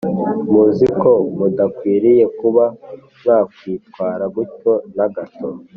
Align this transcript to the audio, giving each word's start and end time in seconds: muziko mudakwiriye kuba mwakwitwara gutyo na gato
muziko 0.53 1.09
mudakwiriye 1.37 2.25
kuba 2.39 2.65
mwakwitwara 3.19 4.25
gutyo 4.35 4.73
na 4.95 5.05
gato 5.15 5.49